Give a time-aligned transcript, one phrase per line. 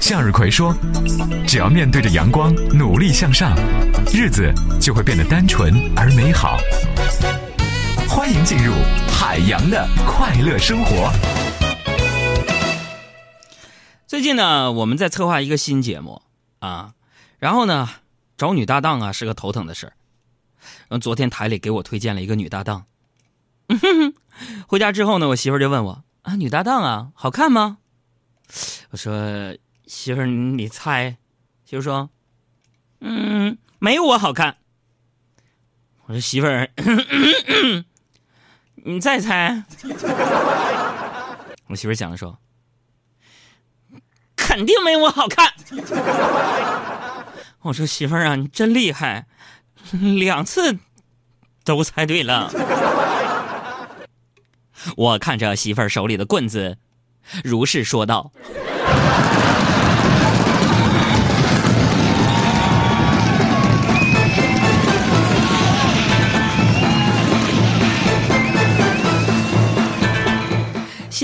[0.00, 0.74] 向日葵说
[1.46, 3.56] ：“只要面对着阳光，努力向上，
[4.14, 6.58] 日子就会变得单纯而美好。”
[8.08, 8.72] 欢迎进入
[9.08, 11.10] 海洋的快乐生活。
[14.06, 16.22] 最近呢，我们在策划一个新节目
[16.60, 16.94] 啊，
[17.38, 17.88] 然后呢，
[18.36, 19.92] 找女搭档啊是个头疼的事儿。
[20.88, 22.84] 嗯，昨天台里给我推荐了一个女搭档，
[24.68, 27.78] 回家之后呢，我媳妇就问我啊，女搭档啊，好看吗？
[28.90, 29.12] 我说
[29.86, 31.16] 媳妇儿，你猜？
[31.64, 32.10] 媳妇说，
[33.00, 34.56] 嗯，没有我好看。
[36.06, 36.68] 我说媳妇儿，
[38.84, 39.64] 你再猜。
[41.68, 42.38] 我媳妇儿想着说。
[44.34, 45.52] 肯定没我好看。
[47.62, 49.26] 我说媳妇儿啊，你真厉害，
[49.92, 50.78] 两次
[51.64, 52.50] 都猜对了。
[54.96, 56.78] 我看着媳妇儿手里的棍子，
[57.42, 58.30] 如是说道。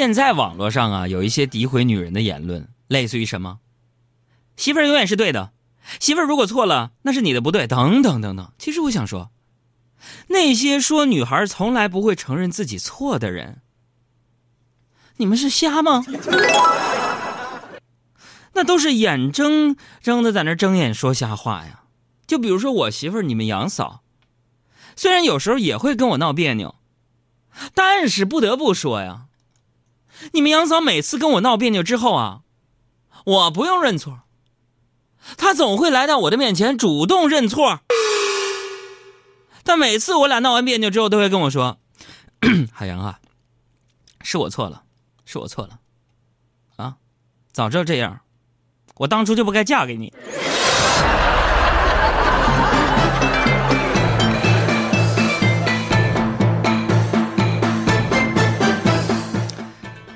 [0.00, 2.66] 现在网络上啊，有一些诋毁女人的言论。
[2.88, 3.58] 类似于什么？
[4.56, 5.52] 媳妇儿永远是对的，
[5.98, 8.50] 媳妇儿如果错了，那是你的不对，等等等等。
[8.56, 9.30] 其实我想说，
[10.28, 13.60] 那些说女孩从来不会承认自己错的人，
[15.18, 16.02] 你们是瞎吗？
[18.56, 21.82] 那都是眼睁睁的在那睁眼说瞎话呀！
[22.26, 24.00] 就比如说我媳妇儿，你们杨嫂，
[24.96, 26.76] 虽然有时候也会跟我闹别扭，
[27.74, 29.26] 但是不得不说呀，
[30.32, 32.40] 你们杨嫂每次跟我闹别扭之后啊。
[33.24, 34.20] 我不用认错，
[35.36, 37.80] 她总会来到我的面前主动认错。
[39.62, 41.78] 但每次我俩闹完别扭之后，都会跟我说
[42.72, 43.20] ：“海洋啊，
[44.22, 44.84] 是我错了，
[45.26, 45.78] 是我错了，
[46.76, 46.96] 啊，
[47.52, 48.20] 早知道这样，
[48.96, 50.12] 我当初就不该嫁给你。”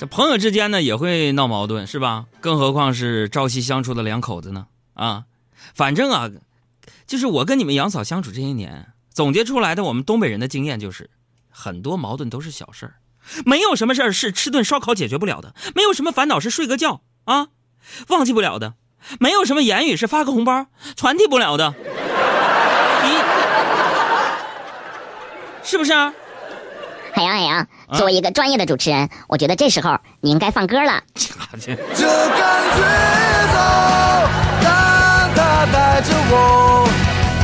[0.00, 2.24] 这朋友之间呢也会闹矛盾，是吧？
[2.40, 4.66] 更何况是朝夕相处的两口子呢？
[4.94, 5.24] 啊，
[5.74, 6.30] 反正啊，
[7.06, 11.10] 就是我跟你们杨嫂相处这些年，总结出来的我们东北人的经验就是，
[11.50, 12.94] 很多矛盾都是小事儿，
[13.44, 17.48] 没有什么事儿是吃顿烧烤解决不了的，没有什么烦恼是睡个觉啊
[18.08, 18.76] 忘记不了的，
[19.18, 21.74] 没有什么言语是发个红包传递不了的，
[23.04, 23.10] 你
[25.62, 26.14] 是不是啊？
[27.20, 31.02] 海洋，海洋，作为一个专业的主持人，我觉得这时候你应该放歌了。
[31.14, 31.66] 这感觉
[33.52, 33.58] 走，
[34.62, 34.72] 让
[35.34, 36.88] 它带着我，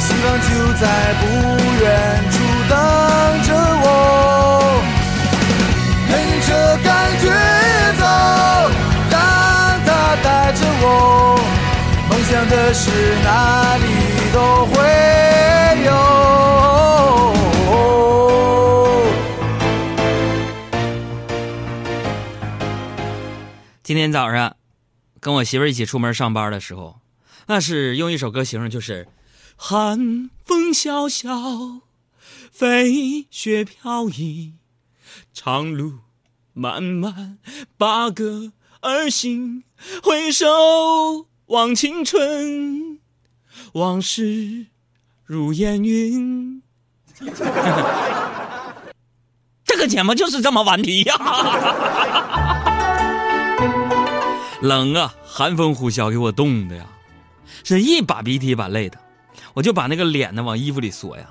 [0.00, 0.48] 希望就
[0.80, 0.82] 在
[1.20, 1.22] 不
[1.84, 1.86] 远
[2.32, 2.34] 处
[2.68, 2.74] 等
[3.46, 3.48] 着
[3.84, 3.86] 我。
[6.08, 6.12] 跟
[6.48, 6.48] 着
[6.82, 7.24] 感觉
[7.96, 8.02] 走，
[9.08, 9.14] 让
[9.86, 9.88] 它
[10.24, 11.38] 带着我，
[12.08, 12.90] 梦想的事
[13.22, 13.84] 哪里
[24.00, 24.56] 天早上，
[25.20, 27.00] 跟我媳妇儿一起出门上班的时候，
[27.48, 29.06] 那是用一首歌形容，就是
[29.56, 31.82] “寒风萧萧，
[32.50, 34.54] 飞雪飘逸，
[35.34, 35.98] 长路
[36.54, 37.36] 漫漫，
[37.76, 39.64] 八个儿行，
[40.02, 40.46] 回首
[41.46, 42.98] 望青春，
[43.74, 44.68] 往事
[45.26, 46.62] 如烟云。”
[49.62, 52.56] 这个节目就是这么顽皮呀！
[54.60, 56.84] 冷啊，寒风呼啸，给我冻的呀，
[57.64, 58.98] 是一把鼻涕一把泪的，
[59.54, 61.30] 我就把那个脸呢往衣服里缩呀，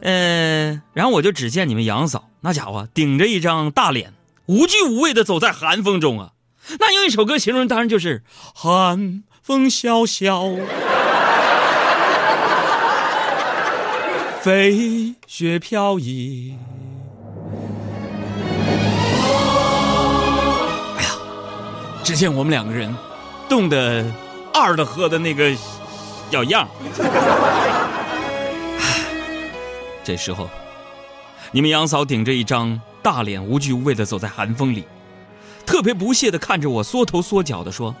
[0.00, 4.12] 嗯，然后我就只见你们杨嫂那家伙顶着一张大脸，
[4.46, 6.32] 无惧无畏的走在寒风中啊，
[6.78, 8.22] 那用一首歌形容，当然就是
[8.54, 10.50] 寒风萧萧，
[14.42, 16.58] 飞雪飘逸。
[22.02, 22.94] 只见我们两个人，
[23.48, 24.04] 冻得
[24.52, 25.54] 二的喝的那个
[26.30, 26.68] 小样。
[30.04, 30.50] 这时候，
[31.52, 34.84] 你们杨嫂顶着一张大脸，无惧无畏的走在寒风里，
[35.64, 37.94] 特别不屑的看着我，缩头缩脚的说：“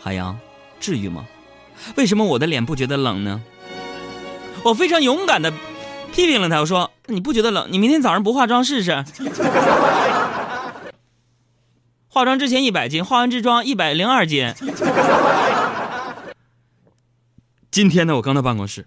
[0.00, 0.38] 海洋，
[0.80, 1.26] 至于吗？
[1.96, 3.42] 为什么我的脸不觉得冷呢？”
[4.64, 5.52] 我非常勇敢的
[6.12, 7.68] 批评了他，我说：“你不觉得冷？
[7.70, 9.04] 你明天早上不化妆试试。”
[12.16, 14.54] 化妆之前一百斤，化完之妆一百零二斤。
[17.70, 18.86] 今天呢，我刚到办公室，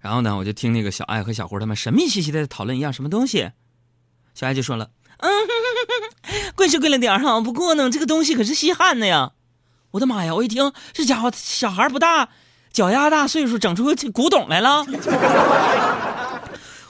[0.00, 3.50] 然后呢，我就听那个小爱和小胡他们神秘兮兮的讨论一样什么东西。
[4.32, 4.88] 小爱就说了
[5.20, 5.30] ：“嗯，
[6.54, 9.32] 贵是贵了点儿哈，不过呢，这个东西可是稀罕的呀。
[9.90, 10.34] 我的妈呀！
[10.34, 12.30] 我一听这家伙小孩不大，
[12.72, 14.86] 脚丫大，岁数整出这古董来了，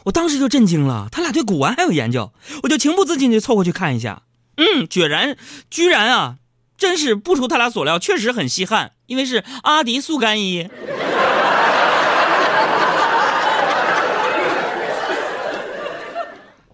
[0.05, 1.09] 我当时就震惊了。
[1.11, 2.33] 他俩对古玩还有研究，
[2.63, 4.23] 我就情不自禁就凑过去看一下。
[4.61, 5.39] 嗯，居然
[5.71, 6.37] 居然啊，
[6.77, 10.69] 真是不出他俩所料，确实很稀罕，因为是阿迪速干衣。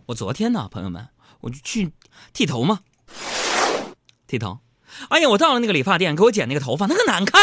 [0.06, 1.06] 我昨天呢，朋友们，
[1.42, 1.92] 我就去
[2.32, 2.80] 剃头嘛，
[4.26, 4.58] 剃头。
[5.08, 7.40] 哎呀，我到了那个理发店，给我剪那个头发，那个难看。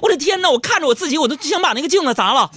[0.00, 0.48] 我的天哪！
[0.50, 2.50] 我看着我自己，我都想把那个镜子砸了。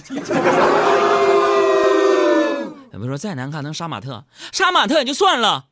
[2.92, 4.24] 有没有说再难看能杀马特？
[4.52, 5.66] 杀马特也就算了，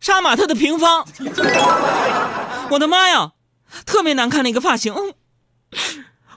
[0.00, 1.06] 杀马特的平方。
[2.70, 3.32] 我的妈呀，
[3.84, 4.94] 特别难看的一个发型。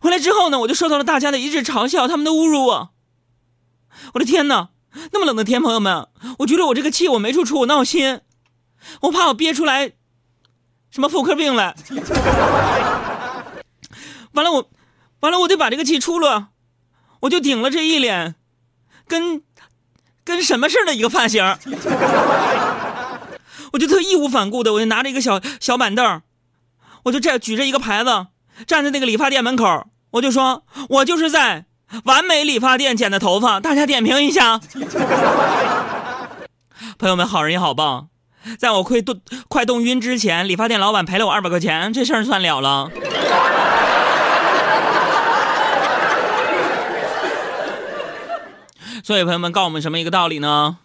[0.02, 2.90] 回来之后呢，我就受到了大家的一致嘲笑，他们都侮辱我。
[4.14, 4.70] 我的天哪！
[5.12, 6.08] 那么冷的天，朋友们，
[6.40, 8.22] 我觉得我这个气我没处出，我闹心，
[9.02, 9.94] 我怕我憋出来
[10.92, 11.76] 什么妇科病来。
[14.34, 14.70] 完了我，
[15.22, 16.50] 完了我得把这个气出了，
[17.22, 18.36] 我就顶了这一脸，
[19.08, 19.42] 跟
[20.24, 21.44] 跟什么似的一个发型，
[23.74, 26.22] 我就特义无反顾的，我就拿着一个小小板凳，
[27.04, 28.28] 我就这样举着一个牌子，
[28.66, 31.66] 站在那个理发店门口，我就说，我就是在。
[32.06, 34.60] 完美理发店剪的头发，大家点评一下。
[36.98, 38.08] 朋友们，好人也好棒，
[38.58, 42.90] 在我快冻快冻晕之前，理发店老板赔了我二百块钱，这事儿算了了。
[49.04, 50.80] 所以，朋友们告诉我们什么一个道理呢？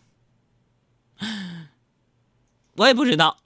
[2.78, 3.36] 我也不知道。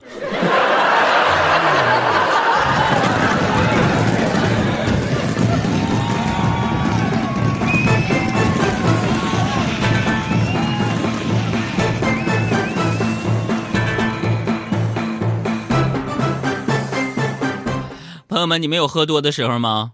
[18.28, 19.92] 朋友们，你们有喝多的时候吗？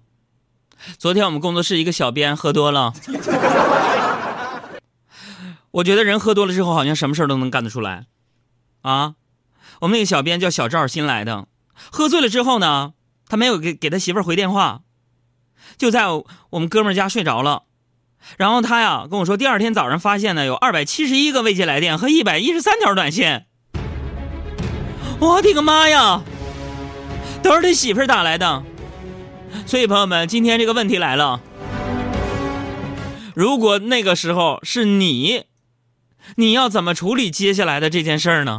[0.97, 2.93] 昨天我们工作室一个小编喝多了，
[5.71, 8.07] 我觉得人喝多了之后好像什么事都能干得出来，
[8.83, 9.15] 啊，
[9.81, 11.47] 我们那个小编叫小赵，新来的，
[11.91, 12.93] 喝醉了之后呢，
[13.29, 14.81] 他没有给给他媳妇儿回电话，
[15.77, 17.63] 就在我们哥们家睡着了，
[18.37, 23.43] 然后他呀跟我说，第二天早上发现呢有二百七十一个未接来电和一百一十三条短信，
[25.21, 26.23] 我的个妈呀！
[27.41, 28.65] 都是他媳妇儿打来的，
[29.65, 31.41] 所以朋友们，今天这个问题来了：
[33.35, 35.45] 如果那个时候是你，
[36.35, 38.57] 你要怎么处理接下来的这件事儿呢？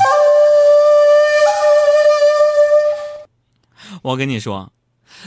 [4.04, 4.72] 我跟你说，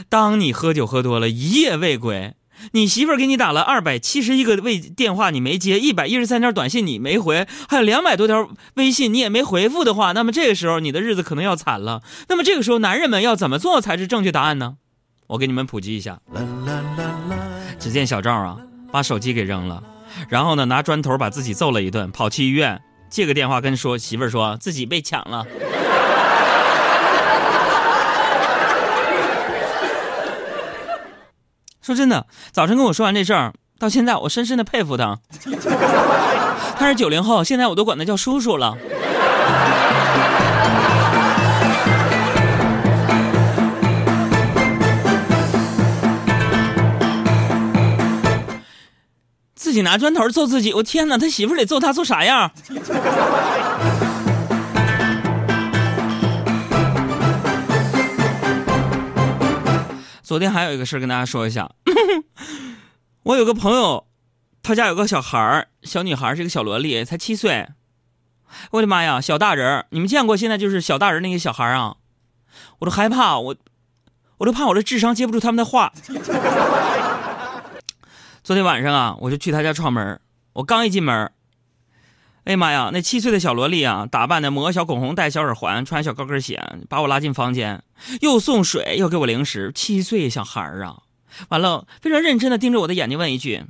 [0.09, 2.33] 当你喝酒喝多了，一夜未归。
[2.71, 12.01] 你媳妇儿给你打了二百七十一个未电话，你没接；一百一十三条短信你没回，还有两百多条微信你也没回复的话，那么这个时候你的日子可能要惨了。
[12.29, 14.77] 那么这个时候，男人们要怎么做才是正确答案呢？
[15.27, 16.19] 我给你们普及一下。
[17.79, 18.57] 只见小赵啊，
[18.91, 19.83] 把手机给扔了，
[20.29, 25.45] 然后呢，拿砖头把自己揍了一顿，跑去医院借个电话跟说媳妇儿说自己被抢了。
[31.83, 35.19] 说真的，早晨跟我说完这事儿，到现在我深深的佩服他。
[36.79, 38.77] 他是九零后，现在我都管他叫叔叔了。
[49.55, 51.17] 自己拿砖头揍自己，我天哪！
[51.17, 52.51] 他媳妇得揍他揍啥样？
[60.23, 61.69] 昨天还有一个事跟大家说一下，
[63.23, 64.07] 我有个朋友，
[64.63, 67.67] 他家有个小孩，小女孩是一个小萝莉，才七岁。
[68.71, 71.97] 我的妈呀，小大人你们见过现在就是小大人那些小孩啊？
[72.79, 73.55] 我都害怕，我
[74.37, 75.91] 我都怕我的智商接不住他们的话。
[78.41, 80.21] 昨天晚上啊，我就去他家串门，
[80.53, 81.29] 我刚一进门。
[82.45, 82.89] 哎呀妈呀！
[82.91, 87.81] 那七岁的小萝莉啊，打扮的抹小口红，戴小耳环，穿小高跟鞋，把我拉进房间，
[88.19, 89.71] 又送水，又给我零食。
[89.73, 91.03] 七岁小孩儿啊，
[91.47, 93.63] 完了，非常认真的盯着我的眼睛问一句：“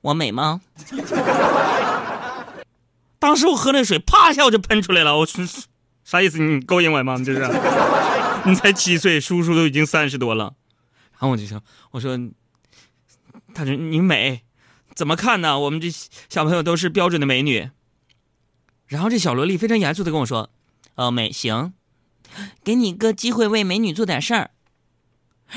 [0.00, 0.62] 我美吗？”
[3.18, 5.18] 当时我喝那水，啪一下我就喷出来了。
[5.18, 5.44] 我说
[6.02, 6.38] ：“啥意思？
[6.38, 7.16] 你勾引我吗？
[7.18, 7.42] 你这是？
[8.48, 10.54] 你才七岁，叔叔都已经三十多了。”
[11.12, 12.18] 然后我就说：“我说，
[13.54, 14.40] 他说你美。”
[14.94, 15.58] 怎么看呢？
[15.58, 15.90] 我们这
[16.28, 17.70] 小朋友都是标准的美女。
[18.86, 20.50] 然后这小萝莉非常严肃的跟我说
[20.94, 21.72] ：“哦，美行，
[22.62, 24.50] 给你个机会为美女做点事儿。”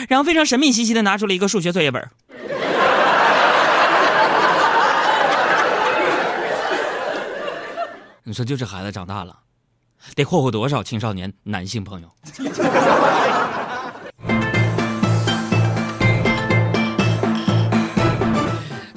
[0.10, 2.10] 然后非常神秘兮兮的拿出了一个数学作业本。
[8.24, 9.40] 你说就这孩子长大了，
[10.16, 12.10] 得霍霍多少青少年男性朋友？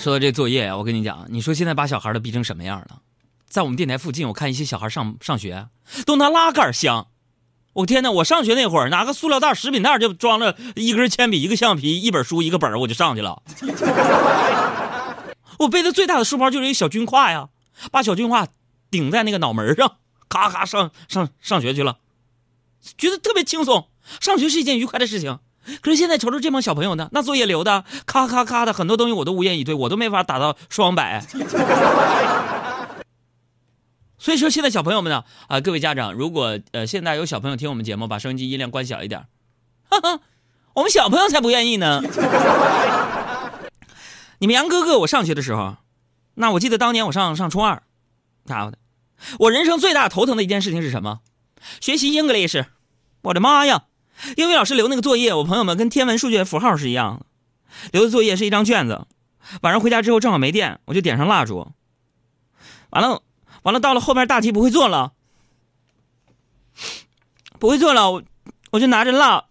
[0.00, 3.02] 说到这作业啊，我跟你讲，你说现在把小孩都逼成什么样了？
[3.46, 5.68] 在我们电台附近，我看一些小孩上上学
[6.06, 7.08] 都拿拉杆箱。
[7.74, 8.10] 我天哪！
[8.10, 13.42] 我上学那会儿拿个塑料袋、食品袋就装了一根铅笔、一个橡皮、一本书、一个本我就上去了。
[15.60, 17.50] 我背的最大的书包就是一小军挎呀，
[17.92, 18.46] 把小军挎
[18.90, 19.96] 顶在那个脑门上，
[20.30, 21.98] 咔咔上上上学去了，
[22.96, 23.88] 觉得特别轻松。
[24.18, 25.38] 上学是一件愉快的事情。
[25.82, 31.24] 可是现在瞅瞅这帮小朋友呢，那作业留的咔咔咔的，很多东西我都无言以对，我都没法打到双百。
[34.18, 39.26] 所以说，现在小朋友们呢，啊，各位家长，如果呃现在有小朋友听我们节目，把收音机音量关小一点。
[39.88, 40.20] 哈哈，
[40.74, 42.02] 我们小朋友才不愿意呢。
[44.38, 45.76] 你们杨哥哥，我上学的时候，
[46.34, 47.82] 那我记得当年我上上初二，
[48.44, 48.78] 家伙的，
[49.38, 51.20] 我人生最大头疼的一件事情是什么？
[51.80, 52.64] 学习 English，
[53.22, 53.84] 我的妈呀！
[54.36, 57.26] 英语老师留那个作业，我朋友们跟天文数学符号是一样的。
[57.92, 59.06] 留的作业是一张卷子，
[59.62, 61.68] 晚上回家之后正好没电，我就点上蜡烛。
[62.90, 63.22] 完了，
[63.62, 65.12] 完了，到了后边大题不会做了，
[67.58, 68.22] 不会做了，我
[68.72, 69.44] 我就拿着蜡，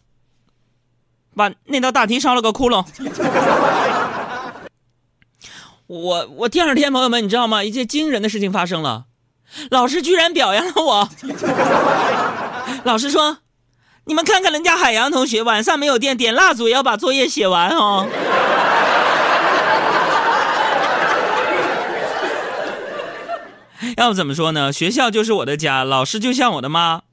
[1.35, 2.85] 把那道大题烧了个窟窿。
[5.87, 7.63] 我我第二天，朋友们，你知道吗？
[7.63, 9.05] 一件惊人的事情发生了，
[9.71, 11.09] 老师居然表扬了我。
[12.83, 13.39] 老师说。
[14.09, 18.07] 你们看看人家海洋同学，晚上没有电，点蜡烛也要把作业写完哦。
[23.95, 24.73] 要不怎么说呢？
[24.73, 27.03] 学校就是我的家，老师就像我的妈，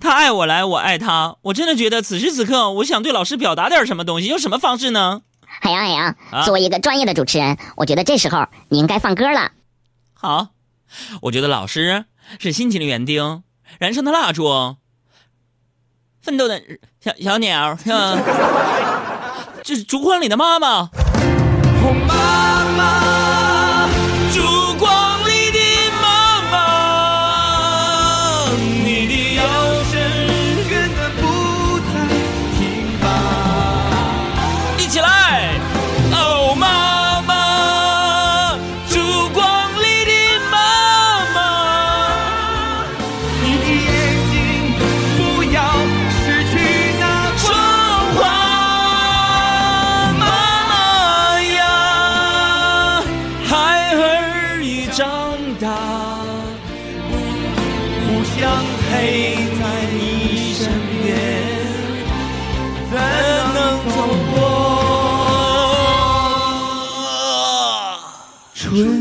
[0.00, 1.36] 他爱我来，我爱他。
[1.42, 5.20] 我真的觉得此时此刻，我想对老师表达点什么东西，用什么方式呢？
[5.46, 6.16] 海洋，海洋，
[6.46, 9.52] 作为一个专业的主持人，我觉得这时候你应该放歌了。
[10.14, 10.46] 好，
[11.20, 12.06] 我觉得老师
[12.38, 13.42] 是辛勤的园丁，
[13.78, 14.76] 燃烧的蜡烛。
[16.24, 16.60] 奋斗的
[17.00, 18.16] 小小鸟，是吧？
[19.62, 20.88] 这是烛光里的妈妈。
[22.06, 23.13] 妈妈，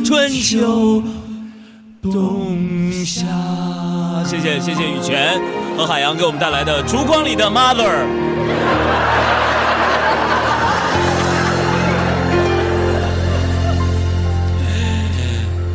[0.05, 1.01] 春秋
[2.03, 3.25] 冬夏。
[4.23, 5.41] 谢谢谢谢羽泉
[5.75, 7.73] 和海洋给我们带来的《烛光里的 Mother》。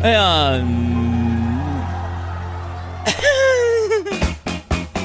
[0.01, 0.53] 哎呀，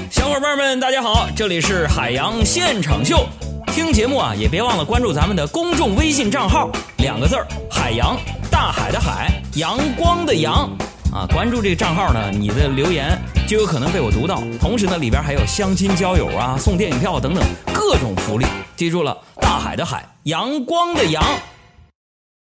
[0.08, 3.26] 小伙伴们，大家好，这里是海洋现场秀。
[3.72, 8.16] 听节目啊，也别忘了关注咱们的公众微信账号，两个字儿海洋，
[8.54, 10.70] 大海的海，阳光的阳。
[11.12, 14.44] 啊，关注这个账号呢，你的留言就有可能被我读到。
[14.60, 17.42] 同时呢，里边还有相亲交友啊、送电影票等等
[17.72, 18.46] 各种福利。
[18.76, 21.20] 记住了，大海的海，阳光的阳。